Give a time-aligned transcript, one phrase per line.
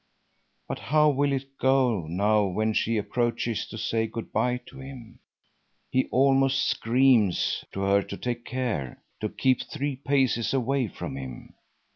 [0.67, 5.19] But how will it go now when she approaches to say good bye to him?
[5.91, 11.53] He almost screams to her to take care, to keep three paces away from him.